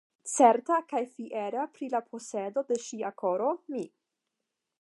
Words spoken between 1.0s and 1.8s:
fiera